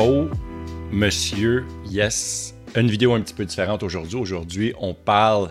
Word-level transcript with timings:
Oh, 0.00 0.28
monsieur, 0.92 1.64
yes. 1.90 2.54
Une 2.76 2.88
vidéo 2.88 3.14
un 3.14 3.20
petit 3.20 3.34
peu 3.34 3.44
différente 3.44 3.82
aujourd'hui. 3.82 4.16
Aujourd'hui, 4.16 4.72
on 4.78 4.94
parle 4.94 5.48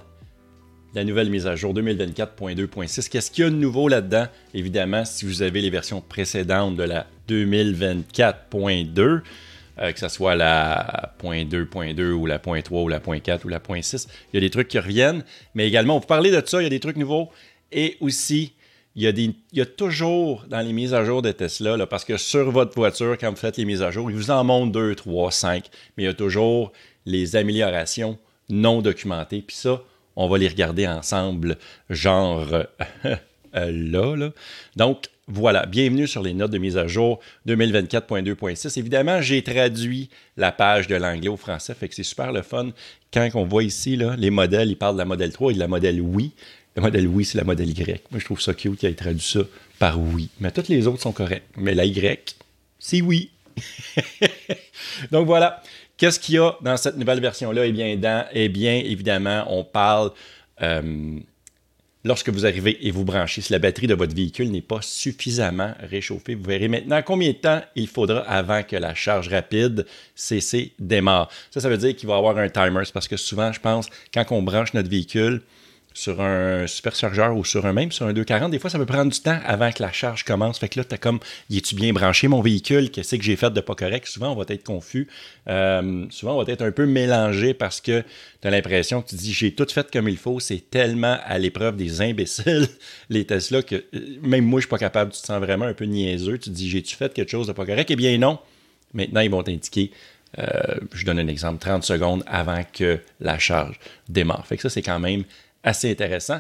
de 0.94 1.00
la 1.00 1.04
nouvelle 1.04 1.30
mise 1.30 1.46
à 1.48 1.58
jour 1.58 1.74
2024.2.6. 1.74 3.10
Qu'est-ce 3.10 3.30
qu'il 3.30 3.44
y 3.44 3.48
a 3.48 3.50
de 3.50 3.56
nouveau 3.56 3.90
là-dedans? 3.90 4.28
Évidemment, 4.54 5.04
si 5.04 5.26
vous 5.26 5.42
avez 5.42 5.60
les 5.60 5.70
versions 5.70 6.00
précédentes 6.00 6.78
de 6.78 6.84
la 6.84 7.08
2024.2, 7.28 9.22
euh, 9.80 9.92
que 9.92 10.00
ce 10.00 10.08
soit 10.08 10.36
la 10.36 11.14
.2.2 11.22 12.12
ou 12.12 12.26
la 12.26 12.38
.3 12.38 12.64
ou 12.72 12.88
la 12.88 13.00
.4 13.00 13.44
ou 13.44 13.50
la 13.50 13.60
.6, 13.60 14.08
il 14.32 14.36
y 14.36 14.38
a 14.38 14.40
des 14.40 14.50
trucs 14.50 14.70
qui 14.70 14.80
reviennent. 14.80 15.26
Mais 15.56 15.68
également, 15.68 15.98
on 15.98 16.00
peut 16.00 16.08
parler 16.08 16.32
de 16.32 16.42
ça, 16.46 16.62
il 16.62 16.64
y 16.64 16.68
a 16.68 16.70
des 16.70 16.80
trucs 16.80 16.96
nouveaux. 16.96 17.30
Et 17.74 17.98
aussi, 18.00 18.54
il 18.98 19.04
y, 19.04 19.08
a 19.08 19.12
des, 19.12 19.26
il 19.52 19.60
y 19.60 19.62
a 19.62 19.66
toujours 19.68 20.44
dans 20.50 20.60
les 20.60 20.74
mises 20.74 20.96
à 20.96 21.06
jour 21.06 21.22
de 21.22 21.32
Tesla, 21.32 21.86
parce 21.86 22.04
que 22.04 22.18
sur 22.18 22.50
votre 22.50 22.74
voiture, 22.74 23.16
quand 23.20 23.30
vous 23.30 23.38
faites 23.38 23.58
les 23.58 23.66
mises 23.66 23.84
à 23.84 23.92
jour, 23.92 24.10
il 24.10 24.18
vous 24.18 24.32
en 24.32 24.44
montre 24.44 24.72
2, 24.72 24.96
3, 24.96 25.32
5, 25.32 25.66
mais 25.96 26.04
il 26.04 26.06
y 26.08 26.10
a 26.10 26.16
toujours 26.16 26.72
les 27.06 27.36
améliorations 27.36 28.18
non 28.50 28.82
documentées. 28.82 29.44
Puis 29.46 29.56
ça, 29.56 29.84
on 30.16 30.28
va 30.28 30.40
les 30.40 30.48
regarder 30.48 30.88
ensemble, 30.88 31.58
genre 31.92 32.48
euh, 32.52 32.64
là, 33.54 34.16
là. 34.16 34.32
Donc, 34.76 35.06
voilà, 35.28 35.68
bienvenue 35.68 36.08
sur 36.08 36.24
les 36.24 36.34
notes 36.34 36.52
de 36.52 36.58
mise 36.58 36.78
à 36.78 36.88
jour 36.88 37.20
2024.2.6. 37.48 38.80
Évidemment, 38.80 39.22
j'ai 39.22 39.44
traduit 39.44 40.10
la 40.38 40.52
page 40.52 40.88
de 40.88 40.96
l'anglais 40.96 41.28
au 41.28 41.38
français, 41.38 41.76
fait 41.76 41.88
que 41.88 41.94
c'est 41.94 42.02
super 42.02 42.32
le 42.32 42.42
fun. 42.42 42.70
Quand 43.14 43.30
on 43.36 43.44
voit 43.44 43.64
ici, 43.64 43.96
là, 43.96 44.16
les 44.18 44.32
modèles, 44.32 44.70
ils 44.70 44.76
parlent 44.76 44.96
de 44.96 45.00
la 45.00 45.06
modèle 45.06 45.32
3 45.32 45.52
et 45.52 45.54
de 45.54 45.60
la 45.60 45.68
modèle 45.68 46.02
oui. 46.02 46.32
Le 46.78 46.84
modèle 46.84 47.08
oui, 47.08 47.26
c'est 47.26 47.40
la 47.40 47.44
modèle 47.44 47.72
Y. 47.72 48.04
Moi, 48.12 48.20
je 48.20 48.26
trouve 48.26 48.40
ça 48.40 48.54
cute 48.54 48.78
qu'il 48.78 48.88
ait 48.88 48.94
traduit 48.94 49.20
ça 49.20 49.40
par 49.80 50.00
oui. 50.00 50.30
Mais 50.40 50.52
toutes 50.52 50.68
les 50.68 50.86
autres 50.86 51.02
sont 51.02 51.12
correctes. 51.12 51.50
Mais 51.58 51.74
la 51.74 51.86
Y, 51.86 52.36
c'est 52.78 53.02
oui. 53.02 53.32
Donc 55.12 55.26
voilà. 55.26 55.64
Qu'est-ce 55.98 56.20
qu'il 56.20 56.36
y 56.36 56.38
a 56.38 56.56
dans 56.62 56.78
cette 56.78 56.96
nouvelle 56.96 57.20
version-là? 57.20 57.66
Eh 57.66 57.72
bien, 57.72 57.96
dans, 57.96 58.28
eh 58.32 58.48
bien, 58.48 58.76
évidemment, 58.76 59.46
on 59.50 59.64
parle 59.64 60.12
euh, 60.62 61.18
lorsque 62.04 62.30
vous 62.30 62.46
arrivez 62.46 62.86
et 62.86 62.92
vous 62.92 63.06
branchez. 63.06 63.42
Si 63.42 63.52
la 63.52 63.58
batterie 63.58 63.88
de 63.88 63.96
votre 63.96 64.16
véhicule 64.16 64.52
n'est 64.52 64.62
pas 64.62 64.84
suffisamment 64.84 65.74
réchauffée, 65.80 66.36
vous 66.36 66.44
verrez 66.44 66.68
maintenant 66.68 67.02
combien 67.04 67.30
de 67.30 67.38
temps 67.38 67.62
il 67.76 67.88
faudra 67.88 68.20
avant 68.20 68.62
que 68.62 68.76
la 68.76 68.94
charge 68.94 69.30
rapide 69.30 69.88
CC 70.14 70.74
démarre. 70.78 71.32
Ça, 71.50 71.60
ça 71.60 71.70
veut 71.70 71.78
dire 71.80 71.96
qu'il 71.96 72.08
va 72.08 72.14
y 72.14 72.18
avoir 72.20 72.38
un 72.38 72.50
timer. 72.50 72.84
parce 72.94 73.08
que 73.08 73.18
souvent, 73.18 73.52
je 73.52 73.60
pense, 73.60 73.88
quand 74.14 74.26
on 74.30 74.44
branche 74.44 74.76
notre 74.76 74.92
véhicule, 74.92 75.42
sur 75.98 76.22
un 76.22 76.68
superchargeur 76.68 77.36
ou 77.36 77.44
sur 77.44 77.66
un 77.66 77.74
même, 77.74 77.92
sur 77.92 78.06
un 78.06 78.14
240, 78.14 78.52
des 78.52 78.60
fois, 78.60 78.70
ça 78.70 78.78
peut 78.78 78.86
prendre 78.86 79.12
du 79.12 79.20
temps 79.20 79.40
avant 79.44 79.72
que 79.72 79.82
la 79.82 79.92
charge 79.92 80.24
commence. 80.24 80.60
Fait 80.60 80.70
que 80.70 80.80
là, 80.80 80.86
tu 80.86 80.94
as 80.94 81.00
comme, 81.00 81.20
y 81.50 81.58
es-tu 81.58 81.74
bien 81.74 81.92
branché 81.92 82.28
mon 82.28 82.40
véhicule? 82.40 82.92
Qu'est-ce 82.92 83.16
que 83.16 83.24
j'ai 83.24 83.36
fait 83.36 83.50
de 83.50 83.62
pas 83.62 83.74
correct? 83.74 84.08
Souvent, 84.08 84.32
on 84.32 84.36
va 84.36 84.46
être 84.48 84.64
confus. 84.64 85.08
Euh, 85.50 86.06
souvent, 86.12 86.36
on 86.36 86.44
va 86.44 86.54
être 86.54 86.62
un 86.62 86.72
peu 86.72 86.86
mélangé 86.86 87.56
parce 87.56 87.82
que 87.82 88.04
tu 88.42 88.48
as 88.48 88.52
l'impression 88.52 89.02
que 89.02 89.10
tu 89.10 89.16
dis, 89.16 89.34
j'ai 89.34 89.56
tout 89.56 89.66
fait 89.68 89.90
comme 89.90 90.08
il 90.08 90.18
faut. 90.18 90.40
C'est 90.40 90.70
tellement 90.70 91.18
à 91.26 91.40
l'épreuve 91.40 91.76
des 91.78 92.00
imbéciles, 92.00 92.68
les 93.10 93.26
Tesla, 93.26 93.64
que 93.64 93.76
euh, 93.96 94.00
même 94.22 94.46
moi, 94.46 94.60
je 94.60 94.66
suis 94.66 94.70
pas 94.70 94.78
capable. 94.78 95.12
Tu 95.12 95.22
te 95.22 95.26
sens 95.26 95.40
vraiment 95.42 95.66
un 95.66 95.74
peu 95.74 95.86
niaiseux. 95.86 96.38
Tu 96.38 96.52
te 96.52 96.56
dis, 96.56 96.70
j'ai-tu 96.70 96.96
fait 96.96 97.12
quelque 97.12 97.32
chose 97.32 97.48
de 97.48 97.54
pas 97.54 97.66
correct? 97.66 97.90
Eh 97.90 97.96
bien, 97.96 98.16
non. 98.20 98.38
Maintenant, 98.94 99.22
ils 99.22 99.32
vont 99.32 99.42
t'indiquer 99.42 99.92
euh, 100.40 100.76
je 100.94 101.06
donne 101.06 101.20
un 101.20 101.28
exemple, 101.28 101.60
30 101.60 101.84
secondes 101.84 102.24
avant 102.28 102.62
que 102.72 103.00
la 103.20 103.40
charge 103.40 103.80
démarre. 104.10 104.46
Fait 104.46 104.58
que 104.58 104.62
ça, 104.62 104.70
c'est 104.70 104.82
quand 104.82 105.00
même 105.00 105.24
assez 105.68 105.92
intéressant. 105.92 106.40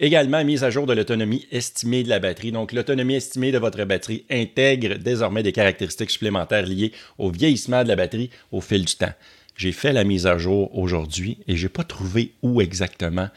Également, 0.00 0.44
mise 0.44 0.64
à 0.64 0.70
jour 0.70 0.86
de 0.86 0.92
l'autonomie 0.92 1.46
estimée 1.52 2.02
de 2.02 2.08
la 2.08 2.18
batterie. 2.18 2.50
Donc, 2.50 2.72
l'autonomie 2.72 3.14
estimée 3.14 3.52
de 3.52 3.58
votre 3.58 3.82
batterie 3.84 4.24
intègre 4.28 4.96
désormais 4.96 5.44
des 5.44 5.52
caractéristiques 5.52 6.10
supplémentaires 6.10 6.66
liées 6.66 6.92
au 7.16 7.30
vieillissement 7.30 7.84
de 7.84 7.88
la 7.88 7.96
batterie 7.96 8.30
au 8.50 8.60
fil 8.60 8.84
du 8.84 8.96
temps. 8.96 9.12
J'ai 9.56 9.70
fait 9.70 9.92
la 9.92 10.02
mise 10.02 10.26
à 10.26 10.36
jour 10.36 10.76
aujourd'hui 10.76 11.38
et 11.46 11.54
je 11.54 11.66
n'ai 11.66 11.68
pas 11.68 11.84
trouvé 11.84 12.32
où 12.42 12.60
exactement 12.60 13.28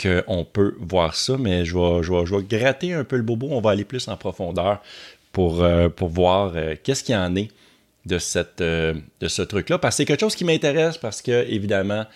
qu'on 0.00 0.44
peut 0.44 0.76
voir 0.78 1.16
ça, 1.16 1.36
mais 1.36 1.64
je 1.64 1.76
vais, 1.76 2.02
je, 2.04 2.34
vais, 2.36 2.42
gratter 2.44 2.94
un 2.94 3.02
peu 3.02 3.16
le 3.16 3.22
bobo. 3.22 3.48
On 3.50 3.60
va 3.60 3.72
aller 3.72 3.84
plus 3.84 4.06
en 4.06 4.16
profondeur 4.16 4.80
pour, 5.32 5.64
euh, 5.64 5.88
pour 5.88 6.10
voir 6.10 6.52
euh, 6.54 6.76
qu'est-ce 6.80 7.02
qu'il 7.02 7.16
y 7.16 7.18
en 7.18 7.34
est 7.34 7.48
de, 8.06 8.18
cette, 8.18 8.60
euh, 8.60 8.94
de 9.20 9.26
ce 9.26 9.42
truc-là. 9.42 9.78
Parce 9.78 9.96
que 9.96 9.96
c'est 9.96 10.04
quelque 10.04 10.20
chose 10.20 10.36
qui 10.36 10.44
m'intéresse 10.44 10.96
parce 10.96 11.22
que, 11.22 11.44
évidemment, 11.48 12.06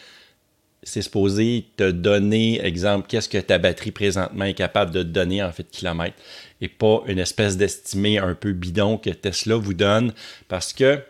c'est 0.83 1.03
supposé 1.03 1.67
te 1.77 1.91
donner, 1.91 2.65
exemple, 2.65 3.07
qu'est-ce 3.09 3.29
que 3.29 3.39
ta 3.39 3.59
batterie 3.59 3.93
présentement 3.93 4.45
est 4.45 4.55
capable 4.55 4.91
de 4.91 5.03
te 5.03 5.09
donner 5.09 5.43
en 5.43 5.53
fait 5.53 5.63
de 5.63 5.69
kilomètres 5.69 6.17
et 6.61 6.69
pas 6.69 7.03
une 7.07 7.19
espèce 7.19 7.57
d'estimé 7.57 8.19
un 8.19 8.35
peu 8.35 8.53
bidon 8.53 8.99
que 8.99 9.11
Tesla 9.11 9.57
vous 9.57 9.75
donne 9.75 10.13
parce 10.49 10.73
que 10.73 11.01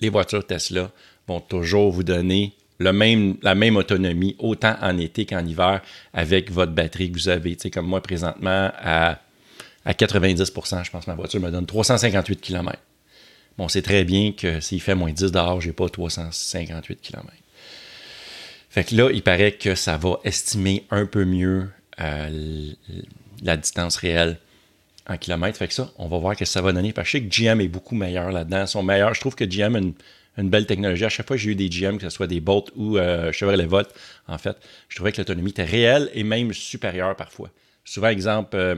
les 0.00 0.10
voitures 0.10 0.46
Tesla 0.46 0.90
vont 1.26 1.40
toujours 1.40 1.90
vous 1.90 2.02
donner 2.02 2.54
la 2.78 2.92
même 2.92 3.76
autonomie 3.76 4.36
autant 4.38 4.74
en 4.80 4.96
été 4.98 5.26
qu'en 5.26 5.44
hiver 5.44 5.82
avec 6.14 6.50
votre 6.50 6.72
batterie 6.72 7.10
que 7.10 7.18
vous 7.18 7.28
avez. 7.28 7.54
Tu 7.56 7.62
sais, 7.62 7.70
comme 7.70 7.86
moi 7.86 8.02
présentement 8.02 8.70
à, 8.78 9.18
à 9.84 9.92
90%, 9.92 10.84
je 10.84 10.90
pense 10.90 11.04
que 11.04 11.10
ma 11.10 11.16
voiture 11.16 11.40
me 11.40 11.50
donne 11.50 11.66
358 11.66 12.40
km. 12.40 12.78
Bon, 13.58 13.68
c'est 13.68 13.82
très 13.82 14.04
bien 14.04 14.32
que 14.32 14.60
s'il 14.60 14.80
fait 14.80 14.94
moins 14.94 15.12
10 15.12 15.32
dehors, 15.32 15.60
j'ai 15.60 15.72
pas 15.72 15.88
358 15.88 17.00
km. 17.02 17.26
Fait 18.70 18.84
que 18.84 18.94
là, 18.94 19.10
il 19.12 19.22
paraît 19.22 19.52
que 19.52 19.74
ça 19.74 19.96
va 19.96 20.20
estimer 20.24 20.86
un 20.90 21.04
peu 21.04 21.24
mieux 21.24 21.68
euh, 22.00 22.70
la 23.42 23.56
distance 23.56 23.96
réelle 23.96 24.38
en 25.08 25.16
kilomètres. 25.16 25.58
Fait 25.58 25.66
que 25.66 25.74
ça, 25.74 25.90
on 25.98 26.06
va 26.06 26.18
voir 26.18 26.36
que 26.36 26.44
ça 26.44 26.62
va 26.62 26.72
donner. 26.72 26.92
Parce 26.92 27.10
que 27.10 27.18
je 27.18 27.24
sais 27.24 27.28
que 27.28 27.54
GM 27.54 27.60
est 27.60 27.68
beaucoup 27.68 27.96
meilleur 27.96 28.30
là-dedans. 28.30 28.62
Ils 28.62 28.68
sont 28.68 28.84
meilleurs. 28.84 29.12
Je 29.12 29.20
trouve 29.20 29.34
que 29.34 29.44
GM 29.44 29.74
a 29.74 29.80
une, 29.80 30.48
belle 30.48 30.66
technologie. 30.66 31.04
À 31.04 31.08
chaque 31.08 31.26
fois 31.26 31.36
que 31.36 31.42
j'ai 31.42 31.50
eu 31.50 31.54
des 31.56 31.68
GM, 31.68 31.96
que 31.96 32.04
ce 32.04 32.10
soit 32.10 32.28
des 32.28 32.40
Bolt 32.40 32.70
ou 32.76 32.96
euh, 32.96 33.32
Chevrolet 33.32 33.66
Volt, 33.66 33.92
en 34.28 34.38
fait, 34.38 34.56
je 34.88 34.94
trouvais 34.94 35.10
que 35.10 35.18
l'autonomie 35.18 35.50
était 35.50 35.64
réelle 35.64 36.08
et 36.14 36.22
même 36.22 36.52
supérieure 36.54 37.16
parfois. 37.16 37.50
Souvent, 37.84 38.08
exemple, 38.08 38.56
euh, 38.56 38.76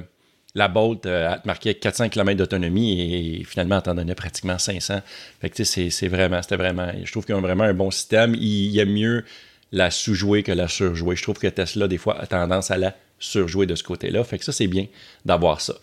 la 0.54 0.69
Bolt 0.69 1.04
euh, 1.04 1.36
marquait 1.44 1.74
400 1.74 2.09
km 2.09 2.38
d'autonomie 2.38 3.41
et 3.41 3.44
finalement, 3.44 3.76
elle 3.76 3.82
t'en 3.82 3.94
donnait 3.94 4.14
pratiquement 4.14 4.59
500. 4.59 5.03
Fait 5.41 5.50
que, 5.50 5.56
tu 5.56 5.64
sais, 5.66 5.91
c'est 5.91 6.09
vraiment, 6.09 6.41
c'était 6.42 6.56
vraiment, 6.56 6.91
je 7.04 7.10
trouve 7.12 7.26
qu'ils 7.26 7.34
ont 7.34 7.42
vraiment 7.42 7.64
un 7.64 7.74
bon 7.74 7.91
système. 7.91 8.34
Il 8.34 8.70
y 8.70 8.80
a 8.80 8.86
mieux 8.86 9.24
la 9.72 9.91
sous-jouer 9.91 10.43
que 10.43 10.53
la 10.53 10.69
surjouer. 10.69 11.16
Je 11.16 11.22
trouve 11.22 11.38
que 11.38 11.49
Tesla, 11.49 11.88
des 11.88 11.99
fois, 11.99 12.21
a 12.21 12.27
tendance 12.27 12.71
à 12.71 12.77
la 12.77 12.94
surjouer 13.19 13.66
de 13.66 13.75
ce 13.75 13.83
côté-là. 13.83 14.22
Fait 14.25 14.38
que 14.38 14.44
ça, 14.44 14.53
c'est 14.53 14.66
bien 14.66 14.87
d'avoir 15.25 15.60
ça. 15.60 15.75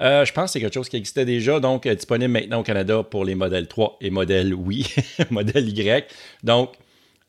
Euh, 0.00 0.24
je 0.24 0.32
pense 0.32 0.46
que 0.46 0.50
c'est 0.52 0.60
quelque 0.60 0.74
chose 0.74 0.88
qui 0.88 0.96
existait 0.96 1.24
déjà, 1.24 1.60
donc 1.60 1.86
euh, 1.86 1.94
disponible 1.94 2.32
maintenant 2.32 2.60
au 2.60 2.62
Canada 2.62 3.02
pour 3.02 3.24
les 3.24 3.34
modèles 3.34 3.68
3 3.68 3.98
et 4.00 4.10
modèle 4.10 4.54
oui, 4.54 4.92
modèle 5.30 5.68
Y. 5.68 6.06
Donc, 6.42 6.72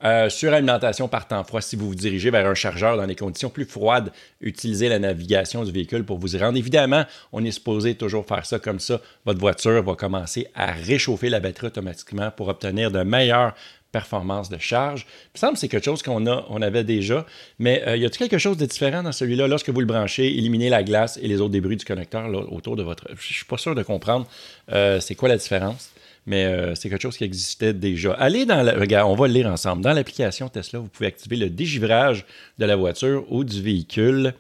euh, 0.04 0.30
suralimentation 0.30 1.08
par 1.08 1.28
temps 1.28 1.44
froid, 1.44 1.62
si 1.62 1.76
vous 1.76 1.90
vous 1.90 1.96
dirigez 1.96 2.32
vers 2.32 2.48
un 2.48 2.56
chargeur 2.56 2.98
dans 2.98 3.06
des 3.06 3.16
conditions 3.16 3.52
plus 3.52 3.66
froides, 3.66 4.12
utilisez 4.40 4.90
la 4.90 4.98
navigation 4.98 5.64
du 5.64 5.72
véhicule 5.72 6.04
pour 6.04 6.18
vous 6.18 6.36
y 6.36 6.40
rendre. 6.40 6.58
Évidemment, 6.58 7.06
on 7.32 7.46
est 7.46 7.52
supposé 7.52 7.94
toujours 7.94 8.26
faire 8.26 8.46
ça 8.46 8.58
comme 8.58 8.80
ça. 8.80 9.00
Votre 9.26 9.40
voiture 9.40 9.84
va 9.84 9.94
commencer 9.94 10.48
à 10.56 10.72
réchauffer 10.72 11.30
la 11.30 11.40
batterie 11.40 11.68
automatiquement 11.68 12.32
pour 12.32 12.48
obtenir 12.48 12.90
de 12.90 13.04
meilleures 13.04 13.54
performance 13.92 14.50
de 14.50 14.58
charge. 14.58 15.06
Il 15.26 15.30
me 15.36 15.40
semble 15.40 15.54
que 15.54 15.60
c'est 15.60 15.68
quelque 15.68 15.86
chose 15.86 16.02
qu'on 16.02 16.62
avait 16.62 16.84
déjà, 16.84 17.26
mais 17.60 17.84
euh, 17.88 17.98
y 17.98 18.06
a-t-il 18.06 18.30
quelque 18.30 18.38
chose 18.38 18.58
de 18.58 18.66
différent 18.66 19.04
dans 19.04 19.12
celui-là? 19.12 19.48
Lorsque 19.48 19.70
vous 19.70 19.80
le 19.80 19.86
branchez, 19.86 20.38
éliminez 20.38 20.70
la 20.70 20.84
glace 20.84 21.20
et 21.22 21.28
les 21.28 21.42
autres 21.42 21.52
débris 21.52 21.78
du 21.78 21.86
connecteur 21.86 22.28
autour 22.52 22.76
de 22.76 22.84
votre. 22.84 23.08
Je 23.10 23.14
ne 23.14 23.18
suis 23.18 23.46
pas 23.46 23.58
sûr 23.58 23.76
de 23.76 23.84
comprendre 23.84 24.28
euh, 24.72 25.00
c'est 25.00 25.16
quoi 25.16 25.30
la 25.30 25.38
différence, 25.38 25.92
mais 26.26 26.46
euh, 26.46 26.76
c'est 26.76 26.90
quelque 26.90 27.02
chose 27.02 27.18
qui 27.18 27.24
existait 27.24 27.74
déjà. 27.74 28.14
Allez 28.14 28.46
dans 28.46 28.62
la. 28.62 28.74
Regarde, 28.74 29.12
on 29.12 29.16
va 29.16 29.28
le 29.28 29.34
lire 29.34 29.48
ensemble. 29.48 29.82
Dans 29.82 29.94
l'application 29.94 30.48
Tesla, 30.50 30.80
vous 30.80 30.88
pouvez 30.88 31.08
activer 31.08 31.36
le 31.36 31.50
dégivrage 31.50 32.26
de 32.60 32.66
la 32.66 32.76
voiture 32.76 33.26
ou 33.30 33.44
du 33.44 33.62
véhicule 33.62 34.34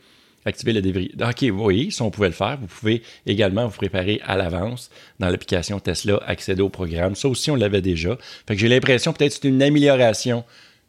activer 0.45 0.73
le 0.73 0.81
débris. 0.81 1.11
OK, 1.21 1.45
oui, 1.53 1.91
si 1.91 2.01
on 2.01 2.11
pouvait 2.11 2.27
le 2.27 2.33
faire, 2.33 2.57
vous 2.59 2.67
pouvez 2.67 3.03
également 3.25 3.67
vous 3.67 3.77
préparer 3.77 4.19
à 4.25 4.37
l'avance 4.37 4.89
dans 5.19 5.29
l'application 5.29 5.79
Tesla, 5.79 6.21
accéder 6.25 6.61
au 6.61 6.69
programme. 6.69 7.15
Ça 7.15 7.27
aussi, 7.27 7.51
on 7.51 7.55
l'avait 7.55 7.81
déjà. 7.81 8.17
Fait 8.47 8.55
que 8.55 8.59
j'ai 8.61 8.69
l'impression 8.69 9.13
peut-être 9.13 9.33
c'est 9.33 9.47
une 9.47 9.61
amélioration 9.61 10.43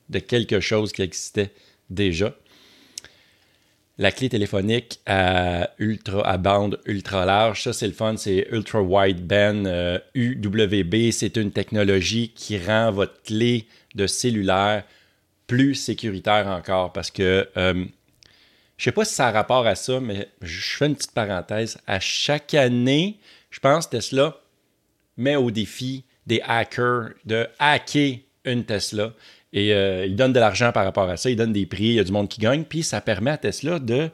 de 0.08 0.19
quelque 0.19 0.60
chose 0.60 0.93
qui 0.93 1.02
existait 1.02 1.50
déjà. 1.90 2.34
La 3.99 4.10
clé 4.10 4.28
téléphonique 4.31 5.00
à, 5.06 5.70
ultra, 5.78 6.37
bande 6.38 6.81
ultra 6.87 7.26
large, 7.26 7.62
ça 7.62 7.72
c'est 7.72 7.87
le 7.87 7.93
fun, 7.93 8.16
c'est 8.16 8.48
Ultra 8.50 8.81
Wideband 8.81 9.66
euh, 9.66 9.98
UWB. 10.14 11.10
C'est 11.12 11.37
une 11.37 11.52
technologie 11.52 12.32
qui 12.34 12.58
rend 12.58 12.90
votre 12.90 13.22
clé 13.22 13.66
de 13.94 14.06
cellulaire 14.06 14.84
plus 15.46 15.75
sécuritaire 15.75 16.48
encore 16.48 16.93
parce 16.93 17.10
que 17.10 17.46
euh, 17.58 17.84
je 18.82 18.87
sais 18.87 18.93
pas 18.93 19.05
si 19.05 19.14
ça 19.14 19.29
a 19.29 19.31
rapport 19.31 19.64
à 19.64 19.76
ça, 19.76 20.00
mais 20.00 20.26
je 20.40 20.76
fais 20.76 20.87
une 20.87 20.96
petite 20.96 21.12
parenthèse. 21.12 21.79
À 21.87 22.00
chaque 22.00 22.52
année, 22.52 23.20
je 23.49 23.61
pense 23.61 23.88
Tesla 23.88 24.37
met 25.17 25.37
au 25.37 25.52
défi 25.52 26.02
des 26.26 26.40
hackers 26.44 27.11
de 27.25 27.46
hacker 27.61 28.17
une 28.44 28.64
Tesla. 28.64 29.12
Et 29.52 29.73
euh, 29.73 30.05
ils 30.06 30.17
donnent 30.17 30.32
de 30.32 30.40
l'argent 30.40 30.73
par 30.73 30.84
rapport 30.84 31.08
à 31.08 31.17
ça, 31.17 31.31
ils 31.31 31.37
donnent 31.37 31.52
des 31.52 31.64
prix, 31.64 31.84
il 31.84 31.93
y 31.93 32.00
a 32.00 32.02
du 32.02 32.11
monde 32.11 32.29
qui 32.29 32.40
gagne, 32.40 32.64
puis 32.64 32.82
ça 32.82 33.00
permet 33.00 33.31
à 33.31 33.38
Tesla 33.38 33.79
de, 33.79 34.11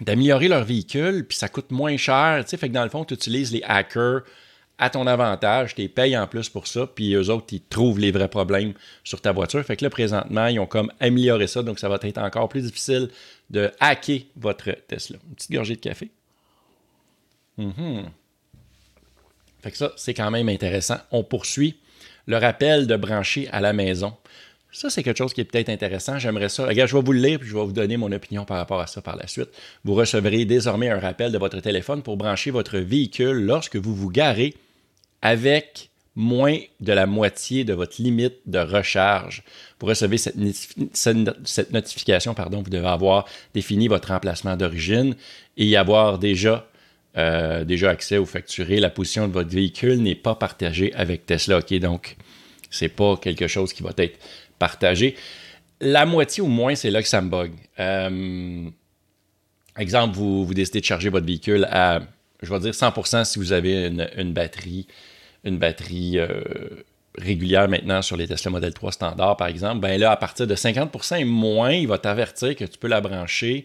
d'améliorer 0.00 0.48
leur 0.48 0.64
véhicule, 0.64 1.24
puis 1.24 1.38
ça 1.38 1.48
coûte 1.48 1.70
moins 1.70 1.96
cher. 1.96 2.42
Fait 2.48 2.68
que 2.68 2.74
dans 2.74 2.82
le 2.82 2.90
fond, 2.90 3.04
tu 3.04 3.14
utilises 3.14 3.52
les 3.52 3.62
hackers 3.62 4.22
à 4.78 4.90
ton 4.90 5.06
avantage, 5.06 5.74
tu 5.74 5.88
payes 5.88 6.16
en 6.18 6.26
plus 6.26 6.48
pour 6.48 6.66
ça, 6.66 6.86
puis 6.86 7.14
eux 7.14 7.30
autres, 7.30 7.46
ils 7.52 7.62
trouvent 7.62 7.98
les 7.98 8.10
vrais 8.10 8.28
problèmes 8.28 8.74
sur 9.04 9.20
ta 9.20 9.32
voiture. 9.32 9.64
Fait 9.64 9.76
que 9.76 9.84
là, 9.84 9.90
présentement, 9.90 10.46
ils 10.48 10.60
ont 10.60 10.66
comme 10.66 10.92
amélioré 11.00 11.46
ça, 11.46 11.62
donc 11.62 11.78
ça 11.78 11.88
va 11.88 11.98
être 12.02 12.18
encore 12.18 12.48
plus 12.48 12.62
difficile 12.62 13.08
de 13.48 13.70
hacker 13.80 14.20
votre 14.36 14.70
Tesla. 14.86 15.16
Une 15.28 15.34
petite 15.34 15.52
gorgée 15.52 15.76
de 15.76 15.80
café. 15.80 16.10
Mhm. 17.56 18.10
Fait 19.62 19.70
que 19.70 19.78
ça, 19.78 19.92
c'est 19.96 20.14
quand 20.14 20.30
même 20.30 20.48
intéressant. 20.48 20.98
On 21.10 21.24
poursuit 21.24 21.76
le 22.26 22.36
rappel 22.36 22.86
de 22.86 22.96
brancher 22.96 23.48
à 23.52 23.60
la 23.60 23.72
maison. 23.72 24.14
Ça, 24.72 24.90
c'est 24.90 25.02
quelque 25.02 25.16
chose 25.16 25.32
qui 25.32 25.40
est 25.40 25.44
peut-être 25.44 25.70
intéressant. 25.70 26.18
J'aimerais 26.18 26.50
ça. 26.50 26.66
Regarde, 26.66 26.90
je 26.90 26.96
vais 26.96 27.02
vous 27.02 27.12
le 27.12 27.20
lire 27.20 27.38
puis 27.38 27.48
je 27.48 27.54
vais 27.56 27.64
vous 27.64 27.72
donner 27.72 27.96
mon 27.96 28.12
opinion 28.12 28.44
par 28.44 28.58
rapport 28.58 28.80
à 28.80 28.86
ça 28.86 29.00
par 29.00 29.16
la 29.16 29.26
suite. 29.26 29.48
Vous 29.84 29.94
recevrez 29.94 30.44
désormais 30.44 30.90
un 30.90 30.98
rappel 30.98 31.32
de 31.32 31.38
votre 31.38 31.60
téléphone 31.60 32.02
pour 32.02 32.18
brancher 32.18 32.50
votre 32.50 32.76
véhicule 32.76 33.38
lorsque 33.38 33.76
vous 33.76 33.94
vous 33.94 34.10
garez 34.10 34.54
avec 35.26 35.90
moins 36.14 36.58
de 36.80 36.92
la 36.92 37.06
moitié 37.06 37.64
de 37.64 37.74
votre 37.74 38.00
limite 38.00 38.36
de 38.46 38.58
recharge. 38.58 39.42
Vous 39.80 39.86
recevez 39.88 40.18
cette, 40.18 40.36
notification, 41.72 42.32
pardon, 42.32 42.62
vous 42.62 42.70
devez 42.70 42.86
avoir 42.86 43.26
défini 43.52 43.88
votre 43.88 44.12
emplacement 44.12 44.56
d'origine 44.56 45.16
et 45.56 45.66
y 45.66 45.76
avoir 45.76 46.18
déjà, 46.18 46.66
euh, 47.18 47.64
déjà 47.64 47.90
accès 47.90 48.18
au 48.18 48.24
facturé. 48.24 48.78
La 48.78 48.88
position 48.88 49.26
de 49.26 49.32
votre 49.32 49.50
véhicule 49.50 50.00
n'est 50.00 50.14
pas 50.14 50.36
partagée 50.36 50.94
avec 50.94 51.26
Tesla. 51.26 51.58
OK, 51.58 51.74
donc, 51.80 52.16
c'est 52.70 52.88
pas 52.88 53.16
quelque 53.16 53.48
chose 53.48 53.72
qui 53.72 53.82
va 53.82 53.90
être 53.98 54.18
partagé. 54.60 55.16
La 55.80 56.06
moitié 56.06 56.42
ou 56.42 56.46
moins, 56.46 56.76
c'est 56.76 56.90
là 56.90 57.02
que 57.02 57.08
ça 57.08 57.20
me 57.20 57.28
bug. 57.28 57.52
Euh, 57.80 58.70
exemple, 59.76 60.16
vous, 60.16 60.46
vous, 60.46 60.54
décidez 60.54 60.80
de 60.80 60.86
charger 60.86 61.10
votre 61.10 61.26
véhicule 61.26 61.66
à, 61.70 62.00
je 62.42 62.52
vais 62.52 62.60
dire 62.60 62.72
100% 62.72 63.24
si 63.24 63.38
vous 63.38 63.52
avez 63.52 63.86
une, 64.16 64.32
batterie, 64.32 64.86
une 65.46 65.58
batterie 65.58 66.18
euh, 66.18 66.40
régulière 67.16 67.68
maintenant 67.68 68.02
sur 68.02 68.16
les 68.16 68.28
Tesla 68.28 68.50
Model 68.50 68.74
3 68.74 68.92
standard, 68.92 69.36
par 69.36 69.48
exemple. 69.48 69.80
Ben 69.80 69.98
là, 69.98 70.10
à 70.10 70.16
partir 70.16 70.46
de 70.46 70.54
50% 70.54 71.20
et 71.20 71.24
moins, 71.24 71.72
il 71.72 71.88
va 71.88 71.98
t'avertir 71.98 72.54
que 72.54 72.64
tu 72.64 72.78
peux 72.78 72.88
la 72.88 73.00
brancher. 73.00 73.64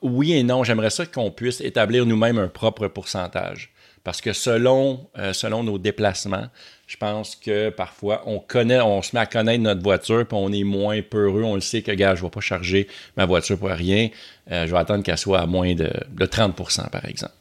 Oui 0.00 0.32
et 0.32 0.42
non, 0.42 0.64
j'aimerais 0.64 0.90
ça 0.90 1.04
qu'on 1.04 1.30
puisse 1.30 1.60
établir 1.60 2.06
nous-mêmes 2.06 2.38
un 2.38 2.48
propre 2.48 2.88
pourcentage. 2.88 3.70
Parce 4.02 4.20
que 4.20 4.32
selon, 4.32 5.08
euh, 5.18 5.32
selon 5.32 5.64
nos 5.64 5.78
déplacements, 5.78 6.46
je 6.86 6.96
pense 6.98 7.36
que 7.36 7.70
parfois, 7.70 8.22
on 8.26 8.38
connaît, 8.38 8.80
on 8.80 9.00
se 9.00 9.16
met 9.16 9.20
à 9.20 9.26
connaître 9.26 9.62
notre 9.62 9.82
voiture, 9.82 10.26
puis 10.26 10.36
on 10.38 10.52
est 10.52 10.62
moins 10.62 11.00
peureux. 11.00 11.42
On 11.42 11.54
le 11.54 11.62
sait 11.62 11.80
que, 11.80 11.90
gars, 11.90 12.14
je 12.14 12.20
ne 12.20 12.26
vais 12.26 12.30
pas 12.30 12.40
charger 12.40 12.86
ma 13.16 13.24
voiture 13.24 13.58
pour 13.58 13.70
rien. 13.70 14.10
Euh, 14.52 14.66
je 14.66 14.72
vais 14.72 14.78
attendre 14.78 15.02
qu'elle 15.02 15.18
soit 15.18 15.40
à 15.40 15.46
moins 15.46 15.74
de, 15.74 15.90
30% 16.18 16.90
par 16.90 17.04
exemple. 17.06 17.32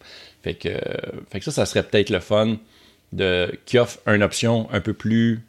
Fait 0.41 0.55
que, 0.55 0.69
fait 1.29 1.39
que 1.39 1.45
ça, 1.45 1.51
ça 1.51 1.65
serait 1.65 1.83
peut-être 1.83 2.09
le 2.09 2.19
fun 2.19 2.57
qui 3.65 3.77
offre 3.77 3.99
une 4.07 4.23
option 4.23 4.69
un 4.71 4.81
peu 4.81 4.93
plus 4.93 5.41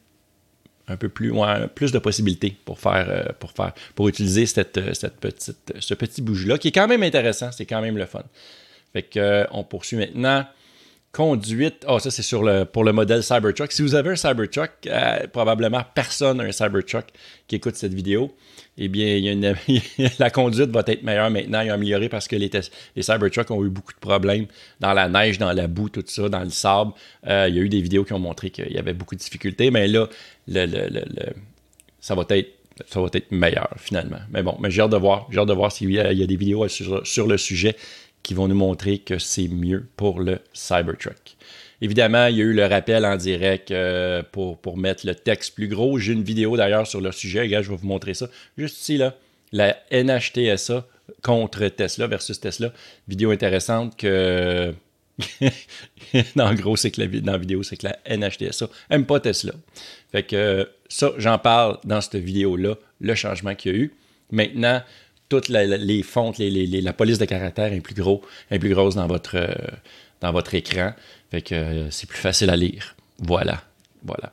un 0.88 0.96
peu 0.96 1.08
plus, 1.08 1.30
ouais, 1.30 1.66
plus 1.68 1.92
de 1.92 1.98
possibilités 1.98 2.56
pour 2.64 2.78
faire, 2.78 3.06
euh, 3.08 3.32
pour 3.40 3.52
faire, 3.52 3.72
pour 3.94 4.08
utiliser 4.08 4.46
cette, 4.46 4.94
cette 4.94 5.16
petite, 5.16 5.72
ce 5.78 5.94
petit 5.94 6.20
bouge-là, 6.20 6.58
qui 6.58 6.68
est 6.68 6.72
quand 6.72 6.88
même 6.88 7.02
intéressant, 7.02 7.50
c'est 7.52 7.66
quand 7.66 7.80
même 7.80 7.96
le 7.96 8.06
fun. 8.06 8.22
Fait 8.92 9.02
que, 9.02 9.46
on 9.50 9.64
poursuit 9.64 9.96
maintenant. 9.96 10.46
Conduite. 11.14 11.84
Oh, 11.86 12.00
ça, 12.00 12.10
c'est 12.10 12.28
pour 12.72 12.82
le 12.82 12.92
modèle 12.92 13.22
Cybertruck. 13.22 13.70
Si 13.70 13.82
vous 13.82 13.94
avez 13.94 14.10
un 14.10 14.16
Cybertruck, 14.16 14.72
euh, 14.88 15.28
probablement 15.28 15.82
personne 15.94 16.38
n'a 16.38 16.42
un 16.42 16.50
Cybertruck 16.50 17.04
qui 17.46 17.54
écoute 17.54 17.76
cette 17.76 17.94
vidéo. 17.94 18.34
Eh 18.76 18.88
bien, 18.88 19.20
la 20.18 20.30
conduite 20.30 20.70
va 20.70 20.82
être 20.88 21.04
meilleure 21.04 21.30
maintenant 21.30 21.60
et 21.60 21.70
améliorée 21.70 22.08
parce 22.08 22.26
que 22.26 22.34
les, 22.34 22.50
les 22.96 23.02
Cybertrucks 23.02 23.48
ont 23.52 23.64
eu 23.64 23.68
beaucoup 23.68 23.92
de 23.92 24.00
problèmes 24.00 24.46
dans 24.80 24.92
la 24.92 25.08
neige, 25.08 25.38
dans 25.38 25.52
la 25.52 25.68
boue, 25.68 25.88
tout 25.88 26.02
ça, 26.04 26.28
dans 26.28 26.42
le 26.42 26.50
sable. 26.50 26.90
Euh, 27.28 27.46
il 27.48 27.54
y 27.54 27.60
a 27.60 27.62
eu 27.62 27.68
des 27.68 27.80
vidéos 27.80 28.02
qui 28.02 28.12
ont 28.12 28.18
montré 28.18 28.50
qu'il 28.50 28.72
y 28.72 28.78
avait 28.78 28.92
beaucoup 28.92 29.14
de 29.14 29.20
difficultés, 29.20 29.70
mais 29.70 29.86
là, 29.86 30.08
le, 30.48 30.90
ça 32.00 32.16
va 32.16 32.24
être 32.30 32.50
ça 32.88 33.00
va 33.00 33.06
être 33.12 33.30
meilleur 33.30 33.72
finalement. 33.76 34.18
Mais 34.32 34.42
bon, 34.42 34.56
mais 34.58 34.68
j'ai 34.68 34.82
hâte 34.82 34.90
de 34.90 34.96
voir. 34.96 35.28
J'ai 35.30 35.38
hâte 35.38 35.48
voir 35.52 35.70
s'il 35.70 35.92
y, 35.92 36.00
a 36.00 36.12
des 36.12 36.36
vidéos 36.36 36.66
sur 36.66 37.26
le 37.28 37.36
sujet 37.36 37.76
qui 38.24 38.34
vont 38.34 38.48
nous 38.48 38.56
montrer 38.56 38.98
que 38.98 39.18
c'est 39.18 39.46
mieux 39.46 39.86
pour 39.96 40.18
le 40.18 40.40
Cybertruck. 40.52 41.36
Évidemment, 41.80 42.26
il 42.26 42.38
y 42.38 42.40
a 42.40 42.44
eu 42.44 42.54
le 42.54 42.66
rappel 42.66 43.04
en 43.04 43.16
direct 43.16 43.70
euh, 43.70 44.22
pour, 44.32 44.58
pour 44.58 44.78
mettre 44.78 45.06
le 45.06 45.14
texte 45.14 45.54
plus 45.54 45.68
gros. 45.68 45.98
J'ai 45.98 46.14
une 46.14 46.24
vidéo 46.24 46.56
d'ailleurs 46.56 46.86
sur 46.86 47.00
le 47.00 47.12
sujet. 47.12 47.42
Regarde, 47.42 47.64
je 47.64 47.70
vais 47.70 47.76
vous 47.76 47.86
montrer 47.86 48.14
ça. 48.14 48.28
Juste 48.56 48.80
ici, 48.80 48.96
là, 48.96 49.14
la 49.52 49.76
NHTSA 49.92 50.86
contre 51.22 51.68
Tesla 51.68 52.06
versus 52.06 52.40
Tesla. 52.40 52.72
Vidéo 53.06 53.30
intéressante 53.30 53.96
que. 53.96 54.72
en 56.38 56.54
gros, 56.54 56.76
c'est 56.76 56.90
que 56.90 57.02
la, 57.02 57.06
dans 57.06 57.38
vidéo, 57.38 57.62
c'est 57.62 57.76
que 57.76 57.86
la 57.86 57.98
NHTSA 58.16 58.68
n'aime 58.90 59.04
pas 59.04 59.20
Tesla. 59.20 59.52
Fait 60.10 60.22
que 60.22 60.68
ça, 60.88 61.12
j'en 61.18 61.38
parle 61.38 61.78
dans 61.84 62.00
cette 62.00 62.16
vidéo-là, 62.16 62.76
le 63.00 63.14
changement 63.14 63.54
qu'il 63.54 63.72
y 63.72 63.74
a 63.74 63.78
eu. 63.78 63.94
Maintenant, 64.30 64.82
toutes 65.40 65.48
les 65.48 66.02
fontes, 66.02 66.38
la 66.38 66.92
police 66.92 67.18
de 67.18 67.24
caractère 67.24 67.72
est 67.72 67.80
plus, 67.80 67.94
grosse 67.94 68.94
dans 68.94 69.06
votre, 69.06 69.36
euh, 69.36 69.48
dans 70.20 70.32
votre 70.32 70.54
écran. 70.54 70.92
Fait 71.30 71.42
que 71.42 71.54
euh, 71.54 71.90
c'est 71.90 72.08
plus 72.08 72.18
facile 72.18 72.50
à 72.50 72.56
lire. 72.56 72.94
Voilà. 73.18 73.62
Voilà. 74.04 74.32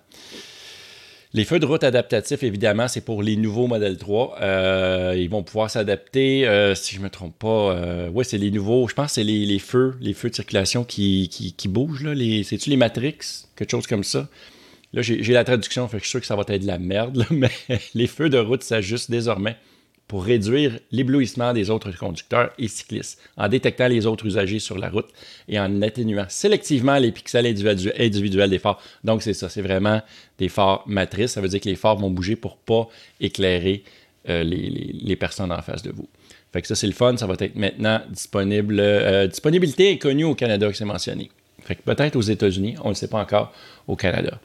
Les 1.33 1.45
feux 1.45 1.59
de 1.59 1.65
route 1.65 1.83
adaptatifs, 1.83 2.44
évidemment, 2.44 2.89
c'est 2.89 3.06
pour 3.06 3.24
les 3.24 3.38
nouveaux 3.38 3.65
modèles 3.65 3.98
3. 3.98 4.38
Euh, 4.42 5.15
ils 5.18 5.30
vont 5.30 5.44
pouvoir 5.44 5.69
s'adapter, 5.69 6.42
si 6.75 6.95
je 6.95 7.00
ne 7.00 7.06
me 7.06 7.09
trompe 7.09 7.39
pas. 7.39 8.09
oui, 8.13 8.25
c'est 8.25 8.38
les 8.38 8.51
nouveaux. 8.51 8.88
Je 8.89 8.94
pense 8.94 9.07
que 9.07 9.13
c'est 9.13 9.24
les, 9.24 9.59
feux, 9.59 9.95
les 10.01 10.13
feux 10.13 10.30
de 10.30 10.36
circulation 10.36 10.83
qui, 10.83 11.53
bougent. 11.69 12.06
C'est-tu 12.44 12.69
les 12.69 12.75
Matrix? 12.75 13.45
Quelque 13.56 13.71
chose 13.71 13.88
comme 13.88 14.03
ça. 14.03 14.27
Là, 14.94 15.01
j'ai 15.01 15.21
la 15.31 15.45
traduction, 15.45 15.88
fait 15.88 16.00
je 16.00 16.03
suis 16.03 16.09
sûr 16.09 16.19
que 16.19 16.25
ça 16.25 16.36
va 16.36 16.44
être 16.45 16.62
de 16.62 16.68
la 16.68 16.77
merde, 16.77 17.25
mais 17.31 17.50
les 17.95 18.07
feux 18.07 18.30
de 18.30 18.38
route 18.38 18.62
s'ajustent 18.62 19.09
désormais 19.09 19.56
pour 20.11 20.25
réduire 20.25 20.77
l'éblouissement 20.91 21.53
des 21.53 21.69
autres 21.69 21.97
conducteurs 21.97 22.51
et 22.59 22.67
cyclistes, 22.67 23.17
en 23.37 23.47
détectant 23.47 23.87
les 23.87 24.05
autres 24.05 24.25
usagers 24.25 24.59
sur 24.59 24.77
la 24.77 24.89
route 24.89 25.07
et 25.47 25.57
en 25.57 25.81
atténuant 25.81 26.25
sélectivement 26.27 26.97
les 26.97 27.13
pixels 27.13 27.45
individuels 27.45 28.49
des 28.49 28.59
phares. 28.59 28.77
Donc, 29.05 29.23
c'est 29.23 29.33
ça, 29.33 29.47
c'est 29.47 29.61
vraiment 29.61 30.01
des 30.37 30.49
phares 30.49 30.83
matrices. 30.85 31.31
Ça 31.31 31.39
veut 31.39 31.47
dire 31.47 31.61
que 31.61 31.69
les 31.69 31.77
phares 31.77 31.95
vont 31.95 32.09
bouger 32.09 32.35
pour 32.35 32.57
pas 32.57 32.89
éclairer 33.21 33.85
euh, 34.27 34.43
les, 34.43 35.15
personnes 35.15 35.53
en 35.53 35.61
face 35.61 35.81
de 35.81 35.91
vous. 35.91 36.09
Fait 36.51 36.61
que 36.61 36.67
ça, 36.67 36.75
c'est 36.75 36.87
le 36.87 36.93
fun. 36.93 37.15
Ça 37.15 37.25
va 37.25 37.35
être 37.39 37.55
maintenant 37.55 38.01
disponible. 38.09 38.81
Euh, 38.81 39.27
disponibilité 39.27 39.93
inconnue 39.93 40.25
au 40.25 40.35
Canada, 40.35 40.67
que 40.67 40.75
c'est 40.75 40.83
mentionné. 40.83 41.31
Fait 41.63 41.75
que 41.75 41.83
peut-être 41.83 42.17
aux 42.17 42.21
États-Unis, 42.21 42.75
on 42.81 42.89
ne 42.89 42.89
le 42.89 42.95
sait 42.95 43.07
pas 43.07 43.21
encore 43.21 43.53
au 43.88 43.95
Canada. 43.95 44.41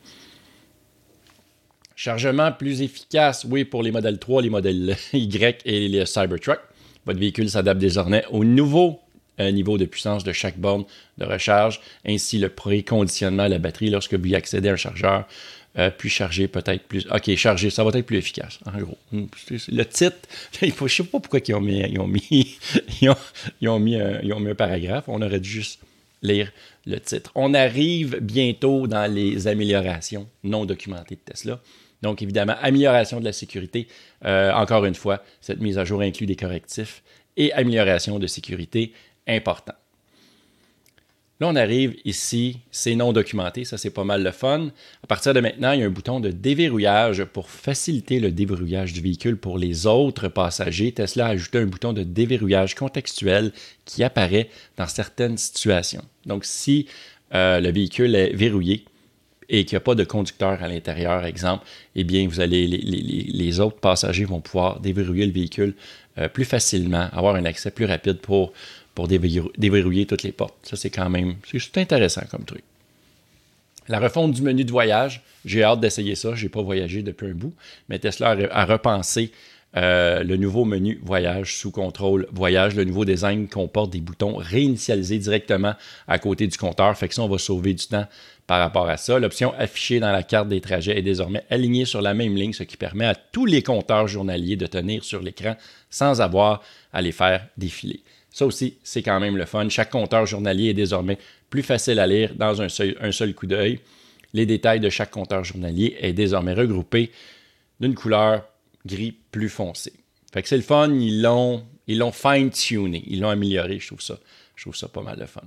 Chargement 1.96 2.52
plus 2.52 2.82
efficace, 2.82 3.46
oui, 3.48 3.64
pour 3.64 3.82
les 3.82 3.90
modèles 3.90 4.18
3, 4.18 4.42
les 4.42 4.50
modèles 4.50 4.96
Y 5.14 5.62
et 5.64 5.88
les 5.88 6.04
Cybertruck. 6.04 6.60
Votre 7.06 7.18
véhicule 7.18 7.48
s'adapte 7.48 7.80
désormais 7.80 8.24
au 8.30 8.44
nouveau 8.44 9.00
euh, 9.40 9.50
niveau 9.50 9.78
de 9.78 9.86
puissance 9.86 10.22
de 10.22 10.32
chaque 10.32 10.58
borne 10.58 10.84
de 11.16 11.24
recharge, 11.24 11.80
ainsi 12.06 12.38
le 12.38 12.50
préconditionnement 12.50 13.44
à 13.44 13.48
la 13.48 13.58
batterie 13.58 13.90
lorsque 13.90 14.14
vous 14.14 14.26
y 14.26 14.34
accédez 14.34 14.68
à 14.68 14.72
un 14.72 14.76
chargeur, 14.76 15.26
euh, 15.78 15.90
puis 15.90 16.10
charger 16.10 16.48
peut-être 16.48 16.84
plus. 16.84 17.06
OK, 17.10 17.34
charger, 17.36 17.70
ça 17.70 17.82
va 17.82 17.90
être 17.98 18.06
plus 18.06 18.18
efficace, 18.18 18.58
en 18.66 18.78
gros. 18.78 18.98
Le 19.12 19.82
titre, 19.84 20.16
je 20.60 20.66
ne 20.66 20.88
sais 20.88 21.04
pas 21.04 21.20
pourquoi 21.20 21.40
ils 21.46 21.54
ont 21.54 21.60
mis, 21.60 21.80
ils 21.80 21.98
ont 21.98 22.06
mis, 22.06 22.58
ils 23.00 23.68
ont, 23.68 23.78
mis, 23.78 23.96
un, 23.96 24.20
ils 24.22 24.32
ont 24.34 24.40
mis 24.40 24.50
un 24.50 24.54
paragraphe. 24.54 25.04
On 25.08 25.22
aurait 25.22 25.40
dû 25.40 25.48
juste 25.48 25.80
lire 26.22 26.50
le 26.86 26.98
titre. 26.98 27.30
On 27.34 27.54
arrive 27.54 28.18
bientôt 28.20 28.86
dans 28.86 29.10
les 29.10 29.48
améliorations 29.48 30.28
non 30.44 30.64
documentées 30.64 31.16
de 31.16 31.32
Tesla. 31.32 31.60
Donc, 32.06 32.22
évidemment, 32.22 32.54
amélioration 32.62 33.18
de 33.18 33.24
la 33.24 33.32
sécurité. 33.32 33.88
Euh, 34.24 34.52
encore 34.52 34.84
une 34.84 34.94
fois, 34.94 35.24
cette 35.40 35.60
mise 35.60 35.76
à 35.76 35.84
jour 35.84 36.02
inclut 36.02 36.26
des 36.26 36.36
correctifs 36.36 37.02
et 37.36 37.52
amélioration 37.52 38.20
de 38.20 38.28
sécurité 38.28 38.92
important. 39.26 39.72
Là, 41.40 41.48
on 41.48 41.56
arrive 41.56 41.96
ici, 42.04 42.60
c'est 42.70 42.94
non 42.94 43.12
documenté, 43.12 43.64
ça 43.64 43.76
c'est 43.76 43.90
pas 43.90 44.04
mal 44.04 44.22
le 44.22 44.30
fun. 44.30 44.68
À 45.02 45.06
partir 45.08 45.34
de 45.34 45.40
maintenant, 45.40 45.72
il 45.72 45.80
y 45.80 45.82
a 45.82 45.86
un 45.86 45.90
bouton 45.90 46.20
de 46.20 46.30
déverrouillage 46.30 47.24
pour 47.24 47.50
faciliter 47.50 48.20
le 48.20 48.30
déverrouillage 48.30 48.92
du 48.92 49.00
véhicule 49.00 49.36
pour 49.36 49.58
les 49.58 49.88
autres 49.88 50.28
passagers. 50.28 50.92
Tesla 50.92 51.26
a 51.26 51.30
ajouté 51.30 51.58
un 51.58 51.66
bouton 51.66 51.92
de 51.92 52.04
déverrouillage 52.04 52.76
contextuel 52.76 53.52
qui 53.84 54.04
apparaît 54.04 54.48
dans 54.76 54.86
certaines 54.86 55.38
situations. 55.38 56.04
Donc, 56.24 56.44
si 56.44 56.86
euh, 57.34 57.58
le 57.58 57.72
véhicule 57.72 58.14
est 58.14 58.32
verrouillé, 58.32 58.84
et 59.48 59.64
qu'il 59.64 59.76
n'y 59.76 59.78
a 59.78 59.80
pas 59.80 59.94
de 59.94 60.04
conducteur 60.04 60.62
à 60.62 60.68
l'intérieur, 60.68 61.24
exemple, 61.24 61.64
eh 61.94 62.04
bien, 62.04 62.26
vous 62.26 62.40
allez, 62.40 62.66
les, 62.66 63.60
autres 63.60 63.78
passagers 63.78 64.24
vont 64.24 64.40
pouvoir 64.40 64.80
déverrouiller 64.80 65.26
le 65.26 65.32
véhicule 65.32 65.74
euh, 66.18 66.28
plus 66.28 66.44
facilement, 66.44 67.08
avoir 67.12 67.36
un 67.36 67.44
accès 67.44 67.70
plus 67.70 67.84
rapide 67.84 68.18
pour, 68.18 68.52
pour 68.94 69.06
déverrouiller, 69.08 70.06
toutes 70.06 70.22
les 70.22 70.32
portes. 70.32 70.54
Ça, 70.62 70.76
c'est 70.76 70.90
quand 70.90 71.10
même 71.10 71.36
intéressant 71.76 72.22
comme 72.30 72.44
truc. 72.44 72.62
La 73.88 74.00
refonte 74.00 74.32
du 74.32 74.42
menu 74.42 74.64
de 74.64 74.70
voyage, 74.70 75.22
j'ai 75.44 75.62
hâte 75.62 75.80
d'essayer 75.80 76.16
ça. 76.16 76.34
Je 76.34 76.44
n'ai 76.44 76.48
pas 76.48 76.62
voyagé 76.62 77.02
depuis 77.02 77.28
un 77.28 77.34
bout, 77.34 77.54
mais 77.88 77.98
Tesla 78.00 78.36
a, 78.50 78.64
repensé 78.64 79.30
euh, 79.76 80.24
le 80.24 80.36
nouveau 80.36 80.64
menu 80.64 80.98
voyage 81.04 81.56
sous 81.56 81.70
contrôle 81.70 82.26
voyage. 82.32 82.74
Le 82.74 82.84
nouveau 82.84 83.04
design 83.04 83.46
comporte 83.46 83.90
des 83.90 84.00
boutons 84.00 84.36
réinitialisés 84.36 85.18
directement 85.18 85.74
à 86.08 86.18
côté 86.18 86.48
du 86.48 86.56
compteur. 86.56 86.96
Fait 86.98 87.06
que 87.06 87.14
ça, 87.14 87.22
on 87.22 87.28
va 87.28 87.38
sauver 87.38 87.74
du 87.74 87.86
temps 87.86 88.06
par 88.46 88.60
rapport 88.60 88.88
à 88.88 88.96
ça. 88.96 89.18
L'option 89.18 89.52
affichée 89.58 90.00
dans 90.00 90.12
la 90.12 90.22
carte 90.22 90.48
des 90.48 90.60
trajets 90.60 90.98
est 90.98 91.02
désormais 91.02 91.44
alignée 91.50 91.84
sur 91.84 92.00
la 92.00 92.14
même 92.14 92.36
ligne, 92.36 92.52
ce 92.52 92.62
qui 92.62 92.76
permet 92.76 93.06
à 93.06 93.14
tous 93.14 93.46
les 93.46 93.62
compteurs 93.62 94.06
journaliers 94.06 94.56
de 94.56 94.66
tenir 94.66 95.04
sur 95.04 95.20
l'écran 95.20 95.56
sans 95.90 96.20
avoir 96.20 96.62
à 96.92 97.02
les 97.02 97.12
faire 97.12 97.46
défiler. 97.56 98.02
Ça 98.30 98.46
aussi, 98.46 98.76
c'est 98.82 99.02
quand 99.02 99.18
même 99.18 99.36
le 99.36 99.46
fun. 99.46 99.68
Chaque 99.68 99.90
compteur 99.90 100.26
journalier 100.26 100.70
est 100.70 100.74
désormais 100.74 101.18
plus 101.48 101.62
facile 101.62 101.98
à 101.98 102.06
lire 102.06 102.34
dans 102.34 102.60
un 102.60 102.68
seul, 102.68 103.34
coup 103.34 103.46
d'œil. 103.46 103.80
Les 104.34 104.46
détails 104.46 104.80
de 104.80 104.90
chaque 104.90 105.10
compteur 105.10 105.42
journalier 105.42 105.96
est 106.00 106.12
désormais 106.12 106.52
regroupé 106.52 107.10
d'une 107.80 107.94
couleur 107.94 108.44
gris 108.84 109.16
plus 109.30 109.48
foncé. 109.48 109.92
Fait 110.32 110.46
c'est 110.46 110.56
le 110.56 110.62
fun, 110.62 110.92
ils 110.92 111.22
l'ont, 111.22 111.64
ils 111.86 111.98
l'ont 111.98 112.12
fine-tuné, 112.12 113.02
ils 113.06 113.20
l'ont 113.20 113.30
amélioré, 113.30 113.78
je 113.78 113.86
trouve 113.86 114.02
ça. 114.02 114.18
Je 114.54 114.64
trouve 114.64 114.76
ça 114.76 114.88
pas 114.88 115.02
mal 115.02 115.18
de 115.18 115.26
fun. 115.26 115.42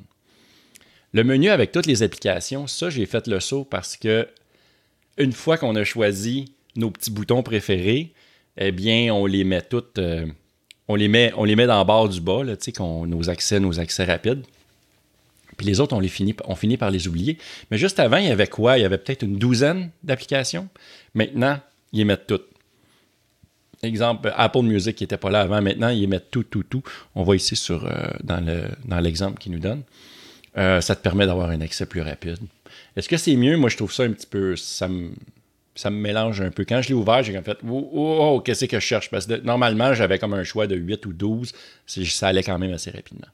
Le 1.13 1.23
menu 1.23 1.49
avec 1.49 1.71
toutes 1.71 1.87
les 1.87 2.03
applications, 2.03 2.67
ça, 2.67 2.89
j'ai 2.89 3.05
fait 3.05 3.27
le 3.27 3.39
saut 3.39 3.63
parce 3.63 3.97
que 3.97 4.27
une 5.17 5.33
fois 5.33 5.57
qu'on 5.57 5.75
a 5.75 5.83
choisi 5.83 6.53
nos 6.75 6.91
petits 6.91 7.11
boutons 7.11 7.43
préférés, 7.43 8.13
eh 8.57 8.71
bien, 8.71 9.13
on 9.13 9.25
les 9.25 9.43
met 9.43 9.61
toutes, 9.61 9.97
euh, 9.97 10.25
on, 10.87 10.95
les 10.95 11.07
met, 11.07 11.33
on 11.35 11.43
les 11.45 11.55
met 11.55 11.65
dans 11.65 11.79
le 11.79 11.85
bord 11.85 12.09
du 12.09 12.21
bas, 12.21 12.43
là, 12.43 12.55
qu'on, 12.75 13.05
nos 13.05 13.29
accès, 13.29 13.59
nos 13.59 13.79
accès 13.79 14.05
rapides. 14.05 14.43
Puis 15.57 15.65
les 15.65 15.79
autres, 15.79 15.95
on, 15.95 15.99
les 15.99 16.09
finit, 16.09 16.35
on 16.45 16.55
finit 16.55 16.77
par 16.77 16.91
les 16.91 17.07
oublier. 17.07 17.37
Mais 17.69 17.77
juste 17.77 17.99
avant, 17.99 18.17
il 18.17 18.27
y 18.27 18.31
avait 18.31 18.47
quoi? 18.47 18.77
Il 18.77 18.81
y 18.81 18.85
avait 18.85 18.97
peut-être 18.97 19.23
une 19.23 19.37
douzaine 19.37 19.91
d'applications. 20.03 20.69
Maintenant, 21.15 21.59
ils 21.91 21.99
les 21.99 22.05
mettent 22.05 22.27
toutes. 22.27 22.47
Exemple, 23.81 24.31
Apple 24.35 24.61
Music 24.61 24.95
qui 24.95 25.03
n'était 25.03 25.17
pas 25.17 25.29
là 25.29 25.41
avant, 25.41 25.61
maintenant, 25.61 25.89
ils 25.89 26.07
mettent 26.07 26.31
tout, 26.31 26.43
tout, 26.43 26.63
tout. 26.63 26.83
On 27.15 27.23
voit 27.23 27.35
ici 27.35 27.55
sur, 27.55 27.85
euh, 27.85 27.91
dans, 28.23 28.45
dans 28.85 28.99
l'exemple 28.99 29.37
qu'ils 29.39 29.51
nous 29.51 29.59
donne. 29.59 29.83
Euh, 30.57 30.81
ça 30.81 30.95
te 30.95 31.01
permet 31.01 31.25
d'avoir 31.25 31.49
un 31.49 31.61
accès 31.61 31.85
plus 31.85 32.01
rapide. 32.01 32.37
Est-ce 32.95 33.07
que 33.07 33.17
c'est 33.17 33.35
mieux? 33.35 33.57
Moi, 33.57 33.69
je 33.69 33.77
trouve 33.77 33.93
ça 33.93 34.03
un 34.03 34.11
petit 34.11 34.27
peu. 34.27 34.55
Ça 34.55 34.87
me, 34.87 35.11
ça 35.75 35.89
me 35.89 35.97
mélange 35.97 36.41
un 36.41 36.51
peu. 36.51 36.65
Quand 36.65 36.81
je 36.81 36.89
l'ai 36.89 36.93
ouvert, 36.93 37.23
j'ai 37.23 37.39
fait 37.41 37.57
Oh, 37.67 37.89
oh, 37.93 38.17
oh 38.21 38.39
qu'est-ce 38.41 38.65
que 38.65 38.79
je 38.79 38.85
cherche? 38.85 39.09
Parce 39.09 39.25
que 39.25 39.35
normalement, 39.35 39.93
j'avais 39.93 40.19
comme 40.19 40.33
un 40.33 40.43
choix 40.43 40.67
de 40.67 40.75
8 40.75 41.05
ou 41.05 41.13
12. 41.13 41.53
Ça 41.85 42.27
allait 42.27 42.43
quand 42.43 42.57
même 42.59 42.73
assez 42.73 42.91
rapidement. 42.91 43.27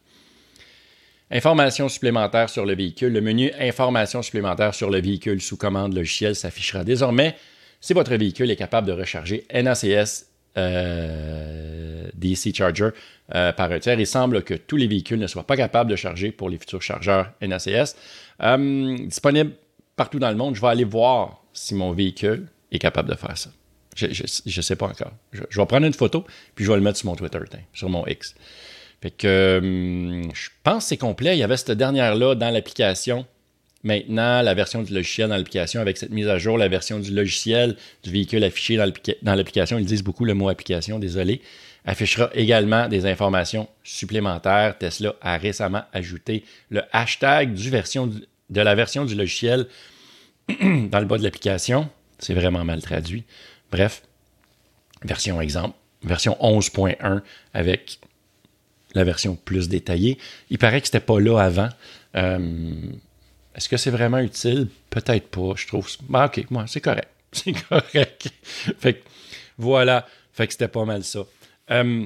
Informations 1.31 1.89
supplémentaires 1.89 2.49
sur 2.49 2.65
le 2.65 2.75
véhicule. 2.75 3.13
Le 3.13 3.21
menu 3.21 3.51
Informations 3.59 4.21
supplémentaires 4.21 4.75
sur 4.75 4.89
le 4.89 4.99
véhicule 4.99 5.41
sous 5.41 5.57
commande 5.57 5.95
logicielle 5.95 6.35
s'affichera 6.35 6.83
désormais 6.83 7.35
si 7.81 7.93
votre 7.93 8.15
véhicule 8.15 8.51
est 8.51 8.55
capable 8.55 8.87
de 8.87 8.93
recharger 8.93 9.45
NACS 9.53 10.25
euh, 10.57 12.07
DC 12.13 12.55
Charger 12.55 12.89
euh, 13.33 13.51
par 13.51 13.71
un 13.71 13.79
tiers. 13.79 13.99
Il 13.99 14.07
semble 14.07 14.43
que 14.43 14.53
tous 14.53 14.77
les 14.77 14.87
véhicules 14.87 15.19
ne 15.19 15.27
soient 15.27 15.45
pas 15.45 15.57
capables 15.57 15.89
de 15.89 15.95
charger 15.95 16.31
pour 16.31 16.49
les 16.49 16.57
futurs 16.57 16.81
chargeurs 16.81 17.31
NACS. 17.41 17.95
Euh, 18.41 18.97
disponible 19.05 19.51
partout 19.95 20.19
dans 20.19 20.29
le 20.29 20.35
monde. 20.35 20.55
Je 20.55 20.61
vais 20.61 20.67
aller 20.67 20.83
voir 20.83 21.41
si 21.53 21.75
mon 21.75 21.91
véhicule 21.91 22.47
est 22.71 22.79
capable 22.79 23.09
de 23.09 23.15
faire 23.15 23.37
ça. 23.37 23.49
Je 23.95 24.07
ne 24.07 24.61
sais 24.61 24.75
pas 24.75 24.87
encore. 24.87 25.13
Je, 25.31 25.41
vais 25.41 25.65
prendre 25.65 25.85
une 25.85 25.93
photo, 25.93 26.25
puis 26.53 26.65
je 26.65 26.71
vais 26.71 26.77
le 26.77 26.83
mettre 26.83 26.97
sur 26.97 27.07
mon 27.07 27.15
Twitter, 27.15 27.39
sur 27.73 27.89
mon 27.89 28.05
X. 28.07 28.35
Fait 29.01 29.11
que 29.11 29.59
je 30.33 30.49
pense 30.63 30.83
que 30.83 30.89
c'est 30.89 30.97
complet. 30.97 31.35
Il 31.35 31.39
y 31.39 31.43
avait 31.43 31.55
cette 31.55 31.71
dernière-là 31.71 32.35
dans 32.35 32.49
l'application 32.49 33.25
Maintenant, 33.85 34.41
la 34.41 34.55
version 34.55 34.81
du 34.81 34.91
logiciel 34.95 35.29
dans 35.29 35.37
l'application, 35.37 35.79
avec 35.79 35.97
cette 35.97 36.09
mise 36.09 36.27
à 36.27 36.39
jour, 36.39 36.57
la 36.57 36.67
version 36.67 36.99
du 36.99 37.11
logiciel 37.11 37.77
du 38.03 38.09
véhicule 38.09 38.43
affiché 38.43 38.77
dans 39.21 39.35
l'application, 39.35 39.77
ils 39.77 39.85
disent 39.85 40.03
beaucoup 40.03 40.25
le 40.25 40.33
mot 40.33 40.49
application, 40.49 40.97
désolé, 40.97 41.39
affichera 41.85 42.31
également 42.33 42.87
des 42.87 43.05
informations 43.05 43.69
supplémentaires. 43.83 44.75
Tesla 44.79 45.13
a 45.21 45.37
récemment 45.37 45.83
ajouté 45.93 46.43
le 46.71 46.81
hashtag 46.93 47.53
du 47.53 47.69
version, 47.69 48.07
de 48.07 48.61
la 48.61 48.73
version 48.73 49.05
du 49.05 49.13
logiciel 49.13 49.67
dans 50.49 50.99
le 50.99 51.05
bas 51.05 51.19
de 51.19 51.23
l'application. 51.23 51.87
C'est 52.17 52.33
vraiment 52.33 52.65
mal 52.65 52.81
traduit. 52.81 53.23
Bref, 53.71 54.01
version 55.03 55.39
exemple, 55.39 55.77
version 56.03 56.35
11.1 56.41 57.21
avec 57.53 57.99
la 58.95 59.03
version 59.03 59.35
plus 59.35 59.69
détaillée. 59.69 60.17
Il 60.49 60.57
paraît 60.57 60.81
que 60.81 60.87
ce 60.87 60.95
n'était 60.95 61.05
pas 61.05 61.19
là 61.19 61.37
avant. 61.37 61.69
Euh, 62.15 62.39
est-ce 63.55 63.69
que 63.69 63.77
c'est 63.77 63.91
vraiment 63.91 64.19
utile? 64.19 64.67
Peut-être 64.89 65.27
pas, 65.27 65.53
je 65.55 65.67
trouve. 65.67 65.89
Ben, 66.09 66.25
ok, 66.25 66.45
moi, 66.49 66.65
c'est 66.67 66.81
correct. 66.81 67.09
C'est 67.35 67.51
correct. 67.51 68.29
fait 68.79 68.93
que, 68.93 69.03
voilà. 69.57 70.07
Fait 70.31 70.47
que 70.47 70.53
c'était 70.53 70.69
pas 70.69 70.85
mal 70.85 71.03
ça. 71.03 71.25
Euh, 71.69 72.05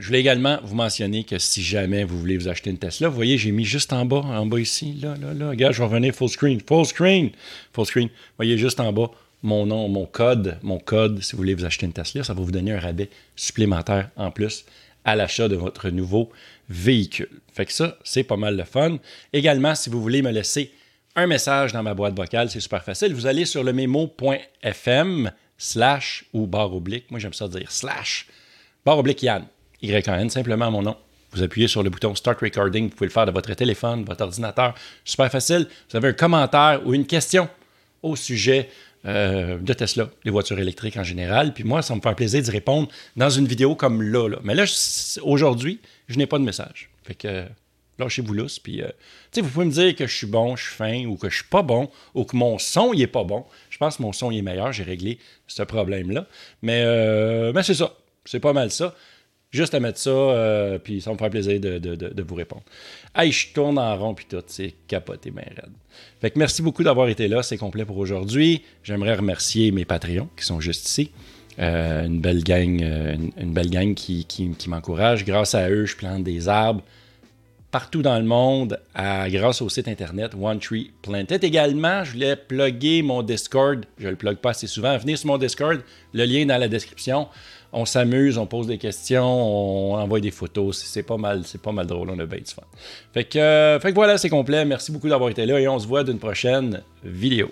je 0.00 0.06
voulais 0.08 0.18
également 0.18 0.58
vous 0.64 0.74
mentionner 0.74 1.22
que 1.22 1.38
si 1.38 1.62
jamais 1.62 2.02
vous 2.02 2.18
voulez 2.18 2.36
vous 2.36 2.48
acheter 2.48 2.70
une 2.70 2.78
Tesla, 2.78 3.08
vous 3.08 3.14
voyez, 3.14 3.38
j'ai 3.38 3.52
mis 3.52 3.64
juste 3.64 3.92
en 3.92 4.04
bas, 4.04 4.16
en 4.16 4.44
bas 4.44 4.58
ici, 4.58 4.94
là, 5.00 5.14
là, 5.20 5.34
là. 5.34 5.50
Regarde, 5.50 5.72
je 5.72 5.78
vais 5.78 5.84
revenir 5.84 6.12
full 6.12 6.28
screen, 6.28 6.60
full 6.66 6.84
screen, 6.84 7.30
full 7.72 7.86
screen. 7.86 8.08
Vous 8.08 8.36
voyez 8.38 8.58
juste 8.58 8.80
en 8.80 8.92
bas 8.92 9.10
mon 9.44 9.66
nom, 9.66 9.88
mon 9.88 10.06
code, 10.06 10.58
mon 10.62 10.78
code, 10.78 11.22
si 11.22 11.32
vous 11.32 11.38
voulez 11.38 11.54
vous 11.54 11.66
acheter 11.66 11.86
une 11.86 11.92
Tesla, 11.92 12.24
ça 12.24 12.32
va 12.32 12.42
vous 12.42 12.50
donner 12.50 12.72
un 12.72 12.80
rabais 12.80 13.10
supplémentaire 13.36 14.08
en 14.16 14.30
plus 14.30 14.64
à 15.04 15.14
l'achat 15.14 15.48
de 15.48 15.54
votre 15.54 15.90
nouveau 15.90 16.30
véhicule. 16.68 17.40
Fait 17.52 17.66
que 17.66 17.72
ça, 17.72 17.98
c'est 18.04 18.24
pas 18.24 18.36
mal 18.36 18.56
de 18.56 18.62
fun. 18.62 18.98
Également, 19.32 19.74
si 19.74 19.90
vous 19.90 20.00
voulez 20.00 20.22
me 20.22 20.30
laisser 20.30 20.72
un 21.16 21.26
message 21.26 21.72
dans 21.72 21.82
ma 21.82 21.94
boîte 21.94 22.16
vocale, 22.16 22.50
c'est 22.50 22.60
super 22.60 22.82
facile. 22.82 23.14
Vous 23.14 23.26
allez 23.26 23.44
sur 23.44 23.62
le 23.62 23.72
memo.fm 23.72 25.30
slash 25.58 26.24
ou 26.32 26.46
barre 26.46 26.74
oblique. 26.74 27.10
Moi, 27.10 27.20
j'aime 27.20 27.32
ça 27.32 27.48
dire 27.48 27.70
slash. 27.70 28.26
Barre 28.84 28.98
oblique 28.98 29.22
Yann. 29.22 29.46
Y-A-N, 29.82 30.30
simplement 30.30 30.70
mon 30.70 30.82
nom. 30.82 30.96
Vous 31.32 31.42
appuyez 31.42 31.68
sur 31.68 31.82
le 31.82 31.90
bouton 31.90 32.14
Start 32.14 32.40
Recording. 32.40 32.88
Vous 32.88 32.94
pouvez 32.94 33.06
le 33.06 33.12
faire 33.12 33.26
de 33.26 33.32
votre 33.32 33.52
téléphone, 33.54 34.04
votre 34.04 34.22
ordinateur. 34.22 34.74
Super 35.04 35.30
facile. 35.30 35.66
Vous 35.90 35.96
avez 35.96 36.08
un 36.08 36.12
commentaire 36.12 36.80
ou 36.86 36.94
une 36.94 37.06
question 37.06 37.48
au 38.02 38.16
sujet 38.16 38.68
euh, 39.06 39.58
de 39.58 39.72
Tesla, 39.72 40.10
les 40.24 40.30
voitures 40.30 40.58
électriques 40.58 40.96
en 40.96 41.04
général. 41.04 41.52
Puis 41.52 41.64
moi, 41.64 41.82
ça 41.82 41.94
me 41.94 42.00
fait 42.00 42.14
plaisir 42.14 42.42
d'y 42.42 42.50
répondre 42.50 42.88
dans 43.16 43.30
une 43.30 43.46
vidéo 43.46 43.74
comme 43.74 44.02
là. 44.02 44.28
Mais 44.42 44.54
là, 44.54 44.64
aujourd'hui, 45.22 45.80
je 46.08 46.18
n'ai 46.18 46.26
pas 46.26 46.38
de 46.38 46.44
message. 46.44 46.90
Fait 47.04 47.14
que 47.14 47.44
lâchez-vous 47.98 48.34
lousse. 48.34 48.58
Puis, 48.58 48.82
euh, 48.82 48.88
vous 49.36 49.48
pouvez 49.48 49.66
me 49.66 49.70
dire 49.70 49.94
que 49.94 50.06
je 50.06 50.16
suis 50.16 50.26
bon, 50.26 50.56
je 50.56 50.64
suis 50.64 50.74
fin, 50.74 51.04
ou 51.06 51.16
que 51.16 51.28
je 51.28 51.36
suis 51.36 51.48
pas 51.48 51.62
bon, 51.62 51.90
ou 52.14 52.24
que 52.24 52.36
mon 52.36 52.58
son, 52.58 52.92
il 52.92 53.02
est 53.02 53.06
pas 53.06 53.24
bon. 53.24 53.44
Je 53.70 53.78
pense 53.78 53.96
que 53.96 54.02
mon 54.02 54.12
son, 54.12 54.30
il 54.30 54.38
est 54.38 54.42
meilleur. 54.42 54.72
J'ai 54.72 54.84
réglé 54.84 55.18
ce 55.46 55.62
problème-là. 55.62 56.26
Mais, 56.62 56.82
euh, 56.84 57.52
mais 57.54 57.62
c'est 57.62 57.74
ça. 57.74 57.94
C'est 58.24 58.40
pas 58.40 58.52
mal 58.52 58.70
ça. 58.70 58.94
Juste 59.54 59.72
à 59.72 59.78
mettre 59.78 60.00
ça, 60.00 60.10
euh, 60.10 60.80
puis 60.80 61.00
ça 61.00 61.12
me 61.12 61.16
fait 61.16 61.30
plaisir 61.30 61.60
de, 61.60 62.22
vous 62.26 62.34
répondre. 62.34 62.64
Hey, 63.14 63.30
je 63.30 63.52
tourne 63.52 63.78
en 63.78 63.96
rond, 63.96 64.12
puis 64.12 64.26
tout, 64.28 64.42
c'est 64.48 64.74
capoté, 64.88 65.30
bien 65.30 65.44
raide. 65.44 65.70
Fait 66.20 66.32
que 66.32 66.40
merci 66.40 66.60
beaucoup 66.60 66.82
d'avoir 66.82 67.06
été 67.06 67.28
là, 67.28 67.40
c'est 67.44 67.56
complet 67.56 67.84
pour 67.84 67.98
aujourd'hui. 67.98 68.62
J'aimerais 68.82 69.14
remercier 69.14 69.70
mes 69.70 69.84
Patreons 69.84 70.28
qui 70.36 70.44
sont 70.44 70.58
juste 70.58 70.88
ici. 70.88 71.12
Euh, 71.60 72.04
une 72.04 72.20
belle 72.20 72.42
gang, 72.42 72.82
euh, 72.82 73.14
une, 73.36 73.54
belle 73.54 73.70
gang 73.70 73.94
qui, 73.94 74.24
qui, 74.24 74.68
m'encourage. 74.68 75.24
Grâce 75.24 75.54
à 75.54 75.70
eux, 75.70 75.86
je 75.86 75.94
plante 75.94 76.24
des 76.24 76.48
arbres 76.48 76.82
partout 77.70 78.02
dans 78.02 78.18
le 78.18 78.24
monde 78.24 78.80
grâce 78.96 79.62
au 79.62 79.68
site 79.68 79.86
internet 79.86 80.32
One 80.40 80.58
Tree 80.58 80.90
Planted. 81.02 81.44
Également, 81.44 82.02
je 82.02 82.14
voulais 82.14 82.34
plugger 82.34 83.02
mon 83.02 83.22
Discord. 83.22 83.84
Je 83.98 84.06
ne 84.06 84.10
le 84.10 84.16
plug 84.16 84.38
pas 84.38 84.50
assez 84.50 84.66
souvent. 84.66 84.98
Venez 84.98 85.14
sur 85.14 85.28
mon 85.28 85.38
Discord, 85.38 85.80
le 86.12 86.24
lien 86.24 86.40
est 86.40 86.46
dans 86.46 86.58
la 86.58 86.68
description 86.68 87.28
on 87.74 87.84
s'amuse, 87.84 88.38
on 88.38 88.46
pose 88.46 88.66
des 88.66 88.78
questions, 88.78 89.24
on 89.24 89.96
envoie 89.96 90.20
des 90.20 90.30
photos. 90.30 90.82
C'est 90.82 91.02
pas 91.02 91.16
mal, 91.16 91.42
c'est 91.44 91.60
pas 91.60 91.72
mal 91.72 91.86
drôle, 91.86 92.10
on 92.10 92.18
a 92.18 92.26
bien 92.26 92.38
du 92.38 92.44
fun. 92.44 92.62
Fait 93.12 93.24
que, 93.24 93.38
euh, 93.38 93.80
fait 93.80 93.90
que 93.90 93.94
voilà, 93.94 94.16
c'est 94.16 94.30
complet. 94.30 94.64
Merci 94.64 94.92
beaucoup 94.92 95.08
d'avoir 95.08 95.30
été 95.30 95.44
là 95.44 95.60
et 95.60 95.68
on 95.68 95.78
se 95.78 95.86
voit 95.86 96.04
d'une 96.04 96.18
prochaine 96.18 96.82
vidéo. 97.02 97.50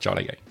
Ciao 0.00 0.14
la 0.14 0.22
gang. 0.22 0.45